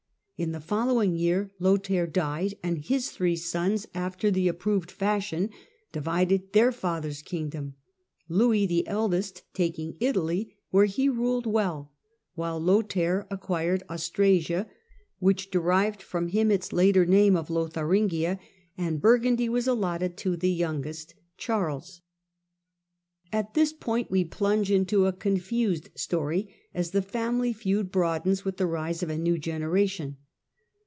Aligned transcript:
In 0.37 0.53
the 0.53 0.59
following 0.59 1.15
year 1.15 1.51
Lothair 1.59 2.07
died, 2.07 2.55
and 2.63 2.79
his 2.79 3.11
three 3.11 3.35
sons, 3.35 3.87
after 3.93 4.31
the 4.31 4.47
approved 4.47 4.89
fashion, 4.89 5.51
divided 5.91 6.53
their 6.53 6.71
father's 6.71 7.21
kingdom, 7.21 7.75
Louis, 8.27 8.65
the 8.65 8.87
eldest, 8.87 9.43
taking 9.53 9.97
Italy, 9.99 10.57
where 10.71 10.85
he 10.85 11.07
ruled 11.09 11.45
well, 11.45 11.91
while 12.33 12.57
Lothair 12.59 13.27
acquired 13.29 13.83
Austrasia, 13.87 14.67
which 15.19 15.51
derived 15.51 16.01
from 16.01 16.29
him 16.29 16.49
its 16.49 16.73
later 16.73 17.05
name 17.05 17.35
of 17.37 17.51
Lotharingia, 17.51 18.39
and 18.75 18.99
Burgundy 18.99 19.47
was 19.47 19.67
allotted 19.67 20.17
to 20.17 20.35
the 20.35 20.49
youngest, 20.51 21.13
Charles. 21.37 22.01
At 23.31 23.53
this 23.53 23.73
point 23.73 24.09
we 24.09 24.23
plunge 24.25 24.71
into 24.71 25.05
a 25.05 25.13
confused 25.13 25.89
story, 25.93 26.51
as 26.73 26.89
the 26.89 27.01
family 27.03 27.53
feud 27.53 27.91
broadens 27.91 28.43
with 28.43 28.57
the 28.57 28.65
rise 28.65 29.03
of 29.03 29.09
a 29.11 29.19
new 29.19 29.37
generation. 29.37 30.17